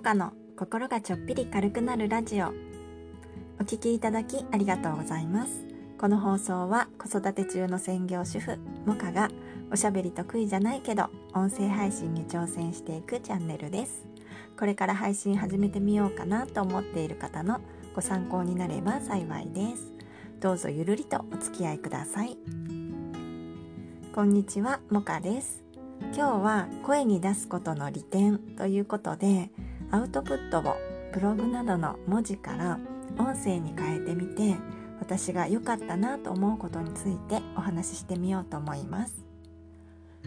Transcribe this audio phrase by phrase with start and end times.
[0.00, 2.54] モカの心がちょっぴり軽くなるラジオ。
[3.60, 5.62] お聞きいただきありがとうございます。
[5.98, 9.28] この放送は子育て中の専業主婦モカが
[9.70, 14.06] おしゃべり得意じゃないけど音声配信に挑戦していくチャンネルです。
[14.58, 17.60] これから配信始めてみようかなと思っている方の
[17.94, 19.92] ご参考になれば幸いです。
[20.40, 22.38] どうぞゆるりとお付き合いください。
[24.14, 25.62] こんにちはモカです。
[26.14, 29.50] 今日は声に出すことの利点ということで
[29.92, 30.76] アウトプットを
[31.12, 32.78] ブログなどの文字から
[33.18, 34.56] 音声に変えてみて
[35.00, 39.24] 私が良かったなと思うことについてお話ししてみようと思います。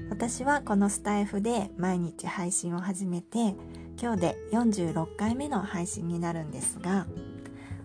[0.09, 3.55] 私はこのスタイフで毎日配信を始めて
[4.01, 7.05] 今日で46回目の配信になるんですが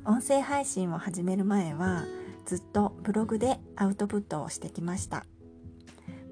[0.07, 2.05] 音声配信を始める前は
[2.47, 5.27] ずっとブログでアウトプットをしてきました。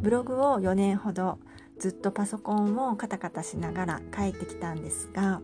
[0.01, 1.39] ブログを4年ほど
[1.79, 5.41] ずっとパソコンをカタカタしながら書いてきたんですが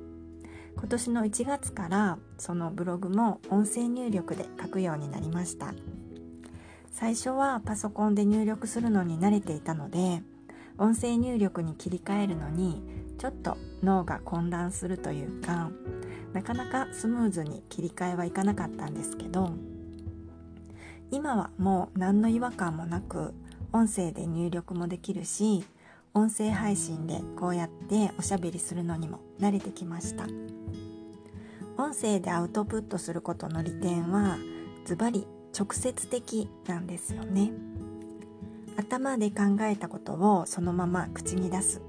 [0.77, 5.75] 今年の1月からそのブログも音声入力で書くようになりました。
[6.93, 10.23] 最初はパソコンで入力するのに慣れていたので
[10.79, 12.83] 音声入力に切り替えるのに
[13.19, 15.71] ちょっと脳が混乱するというか
[16.33, 19.53] なかなかスムーズに切り替えはいかなかったんですけど
[21.11, 23.35] 今はもう何の違和感もなく
[23.73, 25.65] 音声で入力もできるし
[26.15, 30.27] 音声配信でこうやっておしゃべりするのにも慣れてきました。
[31.79, 34.37] 音声でアウトプットすることの利点は
[34.85, 35.27] ズバリ
[35.59, 37.53] 直接的なんですよね。
[38.77, 41.81] 頭で考えたことをそのまま口に出す。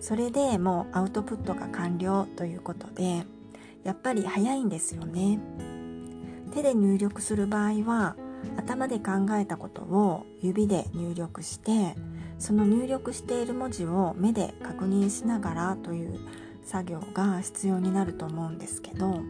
[0.00, 3.24] それでもうアウトプットが完了ということで
[3.84, 5.38] やっぱり早いんですよね。
[6.52, 8.16] 手で入力する場合は
[8.56, 11.94] 頭で考えたことを指で入力して
[12.38, 16.18] その入力している文字を目で確認しながらという
[16.62, 19.20] 作業が必要になると思うんですけど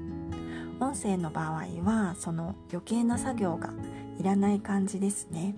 [0.80, 3.70] 音声の場合はその余計な作業が
[4.18, 5.54] いらない感じですね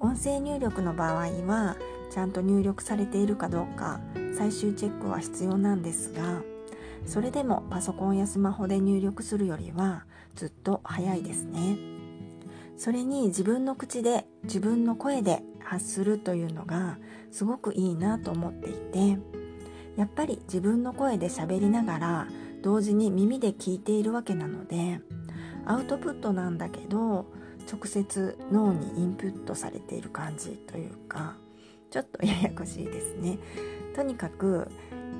[0.00, 1.76] 音声入力の場合は
[2.10, 4.00] ちゃんと入力されているかどうか
[4.36, 6.42] 最終チェックは必要なんですが
[7.06, 10.04] それでもパソコンやスマホで入力するよりは
[10.34, 11.97] ずっと早いですね。
[12.78, 16.96] それに自分の口で自分の声で発するというのが
[17.30, 19.18] すごくいいなと思っていて
[19.96, 22.28] やっぱり自分の声で喋りながら
[22.62, 25.00] 同時に耳で聞いているわけなので
[25.66, 27.26] アウトプットなんだけど
[27.70, 31.36] 直接脳にインプットされている感じというか
[31.90, 33.38] ちょっとややこしいですね。
[33.94, 34.68] とにかく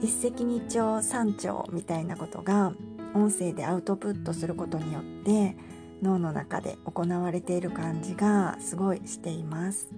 [0.00, 2.72] 一石二鳥三鳥みたいなことが
[3.14, 5.56] 音声でアウトプットすることによって
[6.02, 9.88] 脳の中で行われている感じがすごいしています。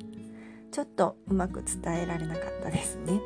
[0.70, 3.20] ちょっとうまく伝えられなかったですね。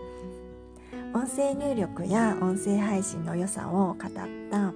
[1.14, 3.98] 音声入力や音声配信の良さを語っ
[4.50, 4.72] た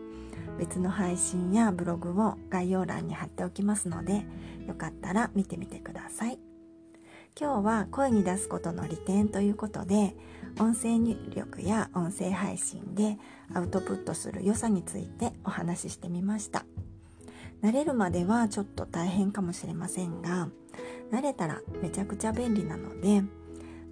[0.59, 4.25] 別の配信やブログを概要欄に貼っておきますので
[4.67, 6.39] よかったら見てみてください。
[7.39, 10.17] 今日は声に出すことの利点ということで
[10.59, 13.17] 音声入力や音声配信で
[13.55, 16.65] アウトプットする良さについてお話ししてみました。
[17.63, 20.49] 慣れるまではちょっと大変かもしれませんが
[21.11, 23.23] 慣れたらめちゃくちゃ便利なので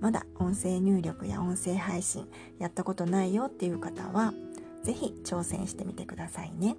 [0.00, 2.28] まだ音声入力や音声配信
[2.58, 4.32] やったことないよっていう方は
[4.84, 6.76] 是非挑戦してみてくださいね。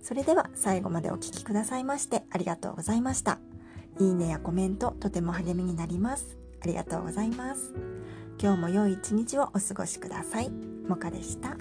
[0.00, 3.38] それでは最後までお聴きくださいましてありがとうございました。
[4.00, 6.38] いいねやコメントとても励みになります。
[6.60, 7.72] ありがとうございます。
[8.40, 10.50] 今日も良い一日をお過ごしください。
[10.50, 11.56] もかでした。